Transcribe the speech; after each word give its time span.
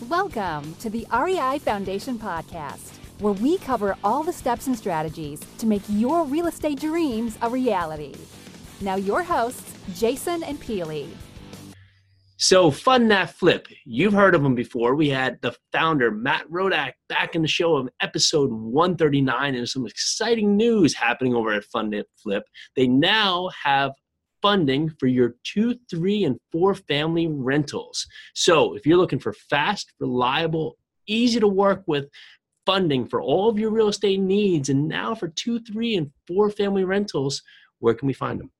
Welcome 0.00 0.74
to 0.80 0.90
the 0.90 1.06
REI 1.12 1.60
Foundation 1.60 2.18
Podcast, 2.18 2.96
where 3.20 3.32
we 3.32 3.58
cover 3.58 3.96
all 4.02 4.24
the 4.24 4.32
steps 4.32 4.66
and 4.66 4.76
strategies 4.76 5.38
to 5.58 5.66
make 5.66 5.82
your 5.88 6.24
real 6.24 6.48
estate 6.48 6.80
dreams 6.80 7.38
a 7.40 7.48
reality. 7.48 8.12
Now, 8.80 8.96
your 8.96 9.22
hosts, 9.22 9.72
Jason 9.94 10.42
and 10.42 10.60
Pili. 10.60 11.08
So, 12.38 12.72
Fund 12.72 13.08
That 13.12 13.34
Flip, 13.34 13.68
you've 13.84 14.12
heard 14.12 14.34
of 14.34 14.42
them 14.42 14.56
before. 14.56 14.96
We 14.96 15.08
had 15.08 15.40
the 15.42 15.54
founder, 15.72 16.10
Matt 16.10 16.50
Rodak, 16.50 16.94
back 17.08 17.36
in 17.36 17.42
the 17.42 17.48
show 17.48 17.76
of 17.76 17.88
episode 18.00 18.50
139, 18.50 19.54
and 19.54 19.68
some 19.68 19.86
exciting 19.86 20.56
news 20.56 20.92
happening 20.92 21.34
over 21.34 21.52
at 21.52 21.64
Fund 21.66 21.92
That 21.92 22.06
Flip. 22.20 22.42
They 22.74 22.88
now 22.88 23.48
have 23.62 23.92
funding 24.44 24.90
for 25.00 25.06
your 25.06 25.34
two, 25.42 25.74
three, 25.90 26.24
and 26.24 26.38
four 26.52 26.74
family 26.74 27.26
rentals. 27.26 28.06
So, 28.34 28.74
if 28.74 28.84
you're 28.84 28.98
looking 28.98 29.18
for 29.18 29.32
fast, 29.32 29.94
reliable, 29.98 30.76
easy 31.06 31.40
to 31.40 31.48
work 31.48 31.82
with 31.86 32.10
funding 32.66 33.06
for 33.06 33.22
all 33.22 33.48
of 33.48 33.58
your 33.58 33.70
real 33.70 33.88
estate 33.88 34.20
needs, 34.20 34.68
and 34.68 34.86
now 34.86 35.14
for 35.14 35.28
two, 35.28 35.60
three, 35.60 35.96
and 35.96 36.10
four 36.26 36.50
family 36.50 36.84
rentals, 36.84 37.42
where 37.78 37.94
can 37.94 38.06
we 38.06 38.12
find 38.12 38.38
them? 38.38 38.50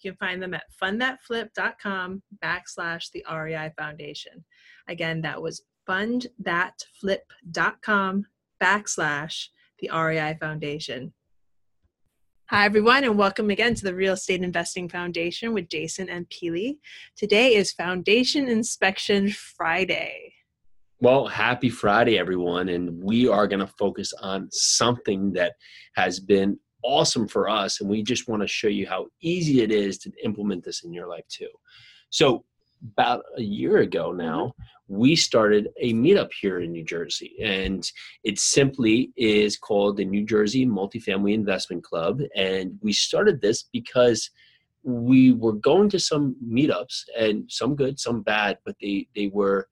You 0.00 0.12
can 0.12 0.16
find 0.16 0.42
them 0.42 0.54
at 0.54 0.64
fundthatflip.com 0.82 2.22
backslash 2.42 3.10
the 3.12 3.22
REI 3.30 3.70
Foundation. 3.76 4.46
Again, 4.88 5.20
that 5.20 5.42
was 5.42 5.60
fundthatflip.com 5.86 8.26
backslash 8.62 9.48
the 9.78 9.90
REI 9.92 10.38
Foundation. 10.40 11.12
Hi, 12.50 12.66
everyone, 12.66 13.04
and 13.04 13.16
welcome 13.16 13.48
again 13.48 13.74
to 13.74 13.84
the 13.84 13.94
Real 13.94 14.12
Estate 14.12 14.42
Investing 14.42 14.86
Foundation 14.90 15.54
with 15.54 15.70
Jason 15.70 16.10
and 16.10 16.28
Pili. 16.28 16.76
Today 17.16 17.54
is 17.54 17.72
Foundation 17.72 18.48
Inspection 18.48 19.30
Friday. 19.30 20.34
Well, 21.00 21.26
happy 21.26 21.70
Friday, 21.70 22.18
everyone. 22.18 22.68
And 22.68 23.02
we 23.02 23.26
are 23.26 23.48
going 23.48 23.60
to 23.60 23.72
focus 23.78 24.12
on 24.20 24.48
something 24.50 25.32
that 25.32 25.54
has 25.94 26.20
been 26.20 26.58
awesome 26.82 27.26
for 27.28 27.48
us. 27.48 27.80
And 27.80 27.88
we 27.88 28.02
just 28.02 28.28
want 28.28 28.42
to 28.42 28.46
show 28.46 28.68
you 28.68 28.86
how 28.86 29.06
easy 29.22 29.62
it 29.62 29.72
is 29.72 29.96
to 30.00 30.12
implement 30.22 30.64
this 30.64 30.84
in 30.84 30.92
your 30.92 31.08
life, 31.08 31.26
too. 31.30 31.48
So, 32.10 32.44
about 32.92 33.24
a 33.36 33.42
year 33.42 33.78
ago 33.78 34.12
now, 34.12 34.46
mm-hmm. 34.46 34.96
we 34.96 35.16
started 35.16 35.68
a 35.80 35.92
meetup 35.92 36.30
here 36.40 36.60
in 36.60 36.72
New 36.72 36.84
Jersey. 36.84 37.34
And 37.42 37.88
it 38.22 38.38
simply 38.38 39.12
is 39.16 39.56
called 39.56 39.96
the 39.96 40.04
New 40.04 40.24
Jersey 40.24 40.66
Multifamily 40.66 41.34
Investment 41.34 41.82
Club. 41.82 42.20
And 42.36 42.78
we 42.82 42.92
started 42.92 43.40
this 43.40 43.64
because 43.72 44.30
we 44.82 45.32
were 45.32 45.54
going 45.54 45.88
to 45.90 45.98
some 45.98 46.36
meetups 46.46 47.04
and 47.18 47.50
some 47.50 47.74
good, 47.74 47.98
some 47.98 48.22
bad, 48.22 48.58
but 48.64 48.76
they, 48.80 49.08
they 49.14 49.28
were 49.28 49.68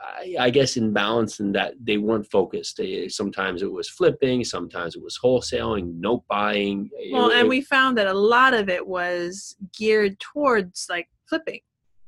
I, 0.00 0.36
I 0.38 0.50
guess 0.50 0.76
in 0.76 0.92
balance 0.92 1.40
in 1.40 1.52
that 1.52 1.74
they 1.82 1.96
weren't 1.96 2.30
focused. 2.30 2.76
They, 2.76 3.08
sometimes 3.08 3.62
it 3.62 3.72
was 3.72 3.88
flipping, 3.88 4.44
sometimes 4.44 4.94
it 4.94 5.02
was 5.02 5.18
wholesaling, 5.22 5.98
note 5.98 6.24
buying. 6.28 6.90
Eh, 7.00 7.08
well, 7.12 7.30
It- 7.30 7.36
and 7.36 7.46
it- 7.46 7.48
we 7.48 7.60
found 7.60 7.96
that 7.98 8.06
a 8.06 8.14
lot 8.14 8.54
of 8.54 8.68
it 8.68 8.86
was 8.86 9.56
geared 9.76 10.18
towards 10.20 10.86
like 10.88 11.08
flipping, 11.28 11.60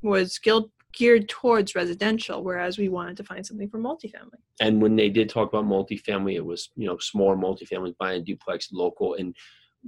was 0.03 0.39
geared 0.39 0.65
geared 0.95 1.29
towards 1.29 1.75
residential, 1.75 2.43
whereas 2.43 2.79
we 2.79 2.89
wanted 2.89 3.17
to 3.17 3.23
find 3.23 3.47
something 3.47 3.69
for 3.69 3.79
multifamily. 3.79 4.41
and 4.61 4.81
when 4.81 4.97
they 4.97 5.09
did 5.09 5.29
talk 5.29 5.49
about 5.53 5.67
multifamily, 5.67 6.35
it 6.35 6.45
was 6.45 6.71
you 6.77 6.87
know 6.87 6.99
smaller 6.99 7.37
multifamily 7.37 7.95
buying 7.99 8.25
duplex 8.25 8.73
local, 8.73 9.15
and 9.15 9.35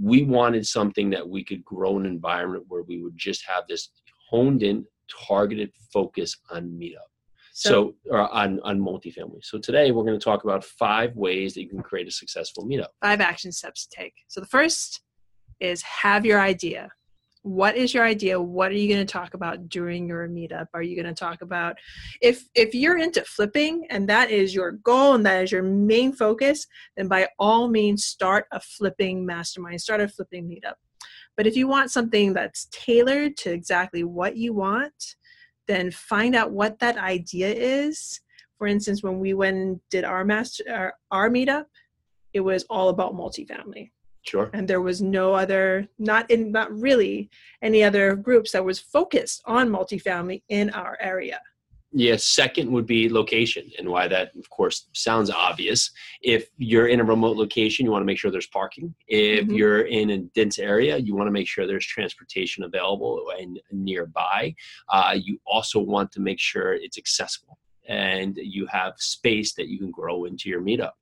we 0.00 0.22
wanted 0.22 0.66
something 0.66 1.10
that 1.10 1.28
we 1.28 1.42
could 1.44 1.64
grow 1.64 1.98
an 1.98 2.06
environment 2.06 2.64
where 2.68 2.82
we 2.82 3.02
would 3.02 3.16
just 3.16 3.44
have 3.46 3.64
this 3.68 3.90
honed 4.28 4.62
in, 4.62 4.84
targeted 5.28 5.72
focus 5.92 6.36
on 6.50 6.68
meetup. 6.70 7.08
So, 7.52 7.94
or 8.06 8.32
on 8.32 8.60
on 8.60 8.80
multifamily. 8.80 9.42
So 9.44 9.58
today 9.58 9.90
we're 9.90 10.04
going 10.04 10.18
to 10.18 10.24
talk 10.24 10.44
about 10.44 10.64
five 10.64 11.14
ways 11.16 11.54
that 11.54 11.62
you 11.62 11.68
can 11.68 11.82
create 11.82 12.08
a 12.08 12.10
successful 12.10 12.64
meetup. 12.64 12.88
five 13.02 13.20
action 13.20 13.52
steps 13.52 13.86
to 13.86 13.96
take. 13.96 14.14
So 14.28 14.40
the 14.40 14.46
first 14.46 15.02
is 15.58 15.82
have 15.82 16.24
your 16.24 16.40
idea. 16.40 16.90
What 17.42 17.74
is 17.74 17.94
your 17.94 18.04
idea? 18.04 18.38
What 18.40 18.70
are 18.70 18.74
you 18.74 18.92
going 18.92 19.06
to 19.06 19.10
talk 19.10 19.32
about 19.32 19.70
during 19.70 20.06
your 20.06 20.28
meetup? 20.28 20.66
Are 20.74 20.82
you 20.82 20.94
going 20.94 21.12
to 21.12 21.18
talk 21.18 21.40
about 21.40 21.76
if 22.20 22.44
if 22.54 22.74
you're 22.74 22.98
into 22.98 23.24
flipping 23.24 23.86
and 23.88 24.06
that 24.10 24.30
is 24.30 24.54
your 24.54 24.72
goal 24.72 25.14
and 25.14 25.24
that 25.24 25.44
is 25.44 25.52
your 25.52 25.62
main 25.62 26.12
focus, 26.12 26.66
then 26.96 27.08
by 27.08 27.28
all 27.38 27.68
means 27.68 28.04
start 28.04 28.44
a 28.52 28.60
flipping 28.60 29.24
mastermind, 29.24 29.80
start 29.80 30.02
a 30.02 30.08
flipping 30.08 30.48
meetup. 30.48 30.74
But 31.34 31.46
if 31.46 31.56
you 31.56 31.66
want 31.66 31.90
something 31.90 32.34
that's 32.34 32.66
tailored 32.72 33.38
to 33.38 33.52
exactly 33.52 34.04
what 34.04 34.36
you 34.36 34.52
want, 34.52 35.16
then 35.66 35.90
find 35.90 36.34
out 36.34 36.52
what 36.52 36.78
that 36.80 36.98
idea 36.98 37.48
is. 37.48 38.20
For 38.58 38.66
instance, 38.66 39.02
when 39.02 39.18
we 39.18 39.32
went 39.32 39.56
and 39.56 39.80
did 39.90 40.04
our 40.04 40.26
master 40.26 40.64
our, 40.70 40.94
our 41.10 41.30
meetup, 41.30 41.64
it 42.34 42.40
was 42.40 42.64
all 42.68 42.90
about 42.90 43.14
multifamily 43.14 43.92
Sure. 44.22 44.50
and 44.52 44.68
there 44.68 44.80
was 44.82 45.00
no 45.00 45.32
other 45.34 45.88
not 45.98 46.30
in 46.30 46.52
not 46.52 46.70
really 46.78 47.30
any 47.62 47.82
other 47.82 48.14
groups 48.14 48.52
that 48.52 48.64
was 48.64 48.78
focused 48.78 49.42
on 49.46 49.68
multifamily 49.68 50.42
in 50.48 50.70
our 50.70 50.98
area 51.00 51.40
Yeah, 51.92 52.16
second 52.18 52.70
would 52.70 52.86
be 52.86 53.08
location, 53.08 53.64
and 53.76 53.88
why 53.88 54.06
that, 54.06 54.28
of 54.36 54.48
course, 54.48 54.86
sounds 54.92 55.28
obvious. 55.28 55.90
If 56.22 56.42
you're 56.56 56.86
in 56.86 57.00
a 57.00 57.04
remote 57.14 57.36
location, 57.36 57.84
you 57.84 57.90
want 57.90 58.02
to 58.02 58.06
make 58.06 58.16
sure 58.20 58.30
there's 58.30 58.46
parking. 58.60 58.94
If 59.08 59.46
Mhm. 59.46 59.56
you're 59.58 59.82
in 60.00 60.10
a 60.10 60.18
dense 60.38 60.60
area, 60.60 60.94
you 60.98 61.16
want 61.16 61.26
to 61.26 61.32
make 61.32 61.48
sure 61.48 61.66
there's 61.66 61.84
transportation 61.96 62.62
available 62.62 63.32
and 63.40 63.58
nearby. 63.72 64.54
Uh, 64.88 65.18
you 65.26 65.40
also 65.54 65.80
want 65.80 66.12
to 66.12 66.20
make 66.20 66.38
sure 66.38 66.74
it's 66.74 66.96
accessible 67.04 67.58
and 67.88 68.36
you 68.56 68.66
have 68.66 68.92
space 68.98 69.54
that 69.54 69.66
you 69.66 69.78
can 69.82 69.90
grow 69.90 70.26
into 70.26 70.48
your 70.48 70.60
meetup. 70.68 70.92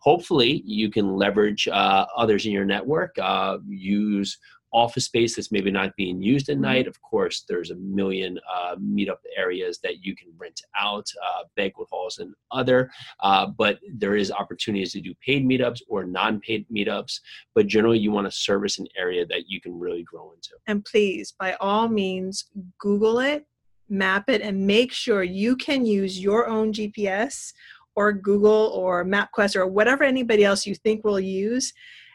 Hopefully, 0.00 0.62
you 0.64 0.90
can 0.90 1.16
leverage 1.16 1.66
uh, 1.68 2.06
others 2.16 2.46
in 2.46 2.52
your 2.52 2.64
network, 2.64 3.16
uh, 3.20 3.58
use 3.68 4.38
office 4.70 5.06
space 5.06 5.34
that's 5.34 5.50
maybe 5.50 5.70
not 5.70 5.96
being 5.96 6.20
used 6.20 6.50
at 6.50 6.58
Mhm. 6.58 6.60
night. 6.60 6.86
Of 6.86 7.00
course, 7.00 7.44
there's 7.48 7.70
a 7.70 7.74
million 7.76 8.38
uh, 8.54 8.76
meetup 8.76 9.16
areas 9.34 9.78
that 9.82 10.04
you 10.04 10.14
can 10.14 10.28
rent 10.36 10.60
out, 10.78 11.06
uh, 11.26 11.44
banquet 11.56 11.88
halls 11.90 12.18
and 12.18 12.34
other. 12.50 12.90
Uh, 13.20 13.46
but 13.46 13.78
there 13.94 14.14
is 14.14 14.30
opportunities 14.30 14.92
to 14.92 15.00
do 15.00 15.14
paid 15.26 15.42
meetups 15.46 15.80
or 15.88 16.04
non-paid 16.04 16.66
meetups. 16.68 17.18
But 17.54 17.66
generally, 17.66 17.98
you 17.98 18.10
want 18.12 18.26
to 18.26 18.30
service 18.30 18.78
an 18.78 18.86
area 18.94 19.24
that 19.26 19.48
you 19.48 19.58
can 19.58 19.78
really 19.78 20.02
grow 20.02 20.32
into. 20.32 20.50
and 20.66 20.84
please 20.84 21.32
by 21.38 21.54
all 21.62 21.88
means 21.88 22.44
google 22.78 23.18
it 23.20 23.46
map 23.88 24.28
it 24.28 24.42
and 24.42 24.66
make 24.66 24.92
sure 24.92 25.22
you 25.22 25.56
can 25.56 25.86
use 25.86 26.20
your 26.20 26.46
own 26.46 26.72
gps 26.74 27.54
or 27.98 28.12
google 28.12 28.70
or 28.80 29.04
mapquest 29.04 29.56
or 29.56 29.66
whatever 29.66 30.04
anybody 30.04 30.44
else 30.44 30.66
you 30.66 30.74
think 30.74 31.04
will 31.04 31.20
use 31.20 31.72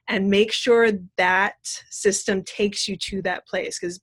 and 0.07 0.29
make 0.29 0.51
sure 0.51 0.89
that 1.17 1.55
system 1.89 2.43
takes 2.43 2.87
you 2.87 2.95
to 2.95 3.21
that 3.21 3.45
place 3.47 3.77
because 3.79 3.99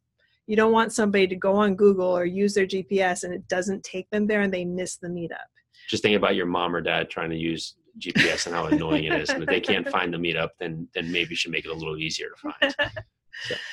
you 0.47 0.57
don't 0.57 0.73
want 0.73 0.93
somebody 0.93 1.27
to 1.27 1.37
go 1.37 1.55
on 1.57 1.75
google 1.75 2.11
or 2.19 2.25
use 2.25 2.53
their 2.55 2.67
gps 2.67 3.25
and 3.25 3.33
it 3.33 3.47
doesn't 3.49 3.83
take 3.83 4.09
them 4.11 4.27
there 4.27 4.43
and 4.43 4.53
they 4.53 4.65
miss 4.65 4.97
the 4.99 5.09
meetup 5.09 5.51
Just 5.89 6.03
think 6.03 6.17
about 6.17 6.35
your 6.37 6.47
mom 6.47 6.77
or 6.77 6.83
dad 6.83 7.09
trying 7.09 7.31
to 7.31 7.37
use 7.51 7.77
GPS 7.99 8.47
and 8.47 8.55
how 8.55 8.67
annoying 8.67 9.05
it 9.05 9.21
is. 9.21 9.31
And 9.31 9.43
if 9.43 9.49
they 9.49 9.61
can't 9.61 9.89
find 9.97 10.15
the 10.15 10.17
meetup, 10.17 10.51
then 10.61 10.87
then 10.95 11.11
maybe 11.11 11.31
you 11.31 11.37
should 11.37 11.51
make 11.51 11.65
it 11.65 11.73
a 11.73 11.75
little 11.75 11.99
easier 11.99 12.29
to 12.29 12.53
find. 12.53 12.75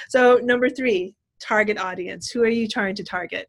So, 0.09 0.39
number 0.51 0.69
three, 0.69 1.15
target 1.39 1.77
audience. 1.77 2.29
Who 2.31 2.41
are 2.41 2.55
you 2.59 2.67
trying 2.67 2.95
to 2.95 3.03
target? 3.03 3.47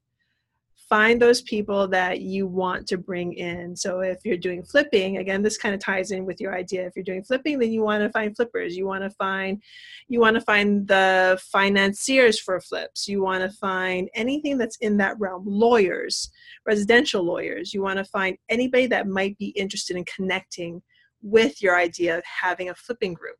Find 0.88 1.20
those 1.20 1.42
people 1.42 1.86
that 1.88 2.20
you 2.20 2.46
want 2.46 2.86
to 2.88 2.96
bring 2.96 3.34
in. 3.34 3.76
So, 3.76 4.00
if 4.00 4.18
you're 4.24 4.38
doing 4.38 4.62
flipping, 4.62 5.18
again, 5.18 5.42
this 5.42 5.58
kind 5.58 5.74
of 5.74 5.80
ties 5.80 6.10
in 6.10 6.24
with 6.24 6.40
your 6.40 6.54
idea. 6.54 6.86
If 6.86 6.94
you're 6.96 7.04
doing 7.04 7.22
flipping, 7.24 7.58
then 7.58 7.72
you 7.72 7.82
want 7.82 8.02
to 8.02 8.10
find 8.10 8.34
flippers. 8.34 8.76
You 8.76 8.86
want 8.86 9.04
to 9.04 9.10
find, 9.10 9.62
you 10.08 10.20
want 10.20 10.36
to 10.36 10.40
find 10.40 10.88
the 10.88 11.38
financiers 11.52 12.40
for 12.40 12.60
flips. 12.60 13.06
You 13.06 13.22
want 13.22 13.42
to 13.42 13.56
find 13.56 14.08
anything 14.14 14.56
that's 14.56 14.76
in 14.78 14.96
that 14.98 15.18
realm. 15.18 15.44
Lawyers, 15.46 16.30
residential 16.66 17.22
lawyers. 17.22 17.74
You 17.74 17.82
want 17.82 17.98
to 17.98 18.04
find 18.04 18.38
anybody 18.48 18.86
that 18.86 19.06
might 19.06 19.36
be 19.38 19.48
interested 19.48 19.96
in 19.96 20.04
connecting 20.04 20.82
with 21.22 21.62
your 21.62 21.78
idea 21.78 22.16
of 22.18 22.24
having 22.24 22.70
a 22.70 22.74
flipping 22.74 23.14
group. 23.14 23.36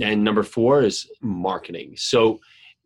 And 0.00 0.24
number 0.24 0.42
four 0.42 0.82
is 0.82 1.06
marketing. 1.20 1.94
So 1.96 2.40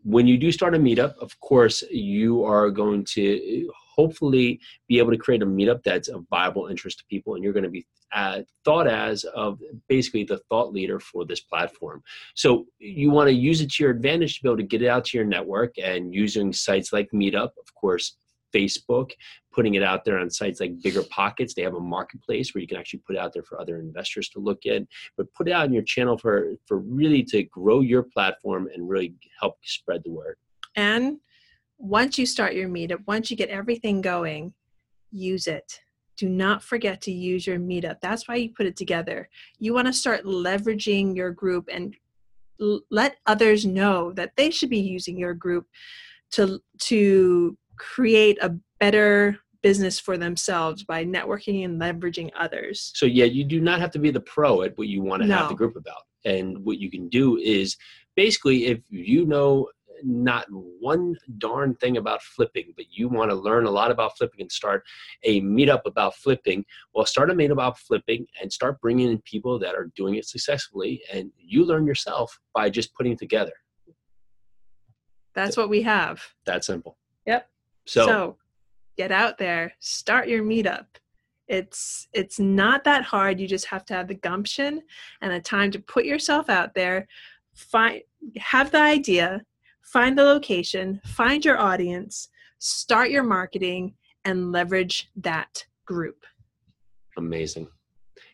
when 0.06 0.28
you 0.28 0.38
do 0.38 0.52
start 0.52 0.76
a 0.76 0.78
meetup, 0.78 1.16
of 1.18 1.38
course, 1.40 1.82
you 1.90 2.44
are 2.44 2.70
going 2.70 3.04
to 3.14 3.68
hopefully 3.96 4.60
be 4.88 4.98
able 4.98 5.10
to 5.10 5.18
create 5.18 5.42
a 5.42 5.46
meetup 5.46 5.82
that's 5.82 6.06
of 6.06 6.24
viable 6.30 6.68
interest 6.68 7.00
to 7.00 7.04
people, 7.06 7.34
and 7.34 7.42
you're 7.42 7.52
going 7.52 7.64
to 7.64 7.70
be 7.70 7.84
uh, 8.14 8.42
thought 8.64 8.86
as 8.86 9.24
of 9.24 9.58
basically 9.88 10.22
the 10.22 10.38
thought 10.48 10.72
leader 10.72 11.00
for 11.00 11.24
this 11.24 11.40
platform. 11.40 12.04
So 12.34 12.66
you 12.78 13.10
want 13.10 13.28
to 13.28 13.34
use 13.34 13.60
it 13.60 13.72
to 13.72 13.82
your 13.82 13.90
advantage 13.90 14.36
to 14.36 14.42
be 14.44 14.48
able 14.48 14.58
to 14.58 14.62
get 14.62 14.82
it 14.82 14.88
out 14.88 15.06
to 15.06 15.18
your 15.18 15.26
network, 15.26 15.74
and 15.76 16.14
using 16.14 16.52
sites 16.52 16.92
like 16.92 17.10
Meetup, 17.12 17.50
of 17.58 17.74
course, 17.74 18.16
Facebook, 18.54 19.10
putting 19.52 19.74
it 19.74 19.82
out 19.82 20.04
there 20.04 20.18
on 20.18 20.30
sites 20.30 20.60
like 20.60 20.80
Bigger 20.82 21.02
Pockets. 21.10 21.54
They 21.54 21.62
have 21.62 21.74
a 21.74 21.80
marketplace 21.80 22.54
where 22.54 22.62
you 22.62 22.68
can 22.68 22.78
actually 22.78 23.02
put 23.06 23.16
out 23.16 23.32
there 23.32 23.42
for 23.42 23.60
other 23.60 23.78
investors 23.78 24.28
to 24.30 24.38
look 24.38 24.66
at. 24.66 24.82
But 25.16 25.32
put 25.34 25.48
it 25.48 25.52
out 25.52 25.64
on 25.64 25.72
your 25.72 25.82
channel 25.82 26.16
for 26.18 26.54
for 26.66 26.78
really 26.78 27.22
to 27.24 27.42
grow 27.44 27.80
your 27.80 28.02
platform 28.02 28.68
and 28.72 28.88
really 28.88 29.14
help 29.40 29.56
spread 29.62 30.02
the 30.04 30.10
word. 30.10 30.36
And 30.76 31.18
once 31.78 32.18
you 32.18 32.26
start 32.26 32.54
your 32.54 32.68
meetup, 32.68 33.02
once 33.06 33.30
you 33.30 33.36
get 33.36 33.50
everything 33.50 34.00
going, 34.00 34.54
use 35.10 35.46
it. 35.46 35.80
do 36.16 36.28
not 36.28 36.62
forget 36.62 37.00
to 37.02 37.12
use 37.12 37.46
your 37.46 37.58
meetup. 37.58 38.00
That's 38.00 38.26
why 38.26 38.36
you 38.36 38.50
put 38.56 38.66
it 38.66 38.76
together. 38.76 39.28
You 39.58 39.74
want 39.74 39.86
to 39.86 39.92
start 39.92 40.24
leveraging 40.24 41.14
your 41.14 41.30
group 41.30 41.68
and 41.70 41.94
l- 42.60 42.80
let 42.90 43.16
others 43.26 43.66
know 43.66 44.12
that 44.12 44.32
they 44.36 44.50
should 44.50 44.70
be 44.70 44.80
using 44.80 45.18
your 45.18 45.34
group 45.34 45.66
to 46.32 46.60
to 46.80 47.56
create 47.78 48.38
a 48.42 48.54
better 48.80 49.38
business 49.62 49.98
for 49.98 50.16
themselves 50.16 50.84
by 50.84 51.04
networking 51.04 51.64
and 51.64 51.80
leveraging 51.80 52.30
others. 52.38 52.92
So 52.94 53.06
yeah, 53.06 53.24
you 53.24 53.44
do 53.44 53.60
not 53.60 53.80
have 53.80 53.90
to 53.92 53.98
be 53.98 54.10
the 54.10 54.20
pro 54.20 54.62
at 54.62 54.76
what 54.78 54.88
you 54.88 55.02
want 55.02 55.22
to 55.22 55.28
have 55.28 55.48
the 55.48 55.54
group 55.54 55.76
about. 55.76 56.02
And 56.24 56.64
what 56.64 56.78
you 56.78 56.90
can 56.90 57.08
do 57.08 57.36
is 57.38 57.76
basically 58.14 58.66
if 58.66 58.80
you 58.90 59.26
know 59.26 59.68
not 60.02 60.46
one 60.50 61.16
darn 61.38 61.74
thing 61.74 61.96
about 61.96 62.22
flipping, 62.22 62.72
but 62.76 62.86
you 62.90 63.08
want 63.08 63.30
to 63.30 63.34
learn 63.34 63.66
a 63.66 63.70
lot 63.70 63.90
about 63.90 64.16
flipping 64.16 64.42
and 64.42 64.52
start 64.52 64.84
a 65.24 65.40
meetup 65.40 65.82
about 65.86 66.14
flipping, 66.14 66.64
well, 66.94 67.06
start 67.06 67.30
a 67.30 67.34
meetup 67.34 67.52
about 67.52 67.78
flipping 67.78 68.26
and 68.40 68.52
start 68.52 68.80
bringing 68.80 69.10
in 69.10 69.18
people 69.22 69.58
that 69.58 69.74
are 69.74 69.90
doing 69.96 70.16
it 70.16 70.26
successfully. 70.26 71.02
And 71.12 71.30
you 71.38 71.64
learn 71.64 71.86
yourself 71.86 72.38
by 72.54 72.70
just 72.70 72.94
putting 72.94 73.12
it 73.12 73.18
together. 73.18 73.52
That's 75.34 75.56
what 75.56 75.68
we 75.68 75.82
have. 75.82 76.22
That 76.46 76.64
simple. 76.64 76.96
So, 77.86 78.06
so 78.06 78.36
get 78.96 79.12
out 79.12 79.38
there, 79.38 79.74
start 79.80 80.28
your 80.28 80.42
meetup. 80.42 80.86
It's 81.48 82.08
it's 82.12 82.40
not 82.40 82.82
that 82.84 83.04
hard. 83.04 83.38
You 83.38 83.46
just 83.46 83.66
have 83.66 83.84
to 83.86 83.94
have 83.94 84.08
the 84.08 84.14
gumption 84.14 84.82
and 85.20 85.32
the 85.32 85.40
time 85.40 85.70
to 85.72 85.78
put 85.78 86.04
yourself 86.04 86.50
out 86.50 86.74
there, 86.74 87.06
find 87.54 88.02
have 88.36 88.72
the 88.72 88.80
idea, 88.80 89.42
find 89.82 90.18
the 90.18 90.24
location, 90.24 91.00
find 91.04 91.44
your 91.44 91.58
audience, 91.58 92.28
start 92.58 93.10
your 93.10 93.22
marketing 93.22 93.94
and 94.24 94.50
leverage 94.50 95.08
that 95.16 95.64
group. 95.86 96.24
amazing. 97.16 97.68